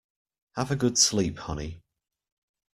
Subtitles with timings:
[0.55, 1.83] Have a good sleep honey.